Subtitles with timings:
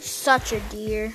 [0.00, 1.14] Such a dear.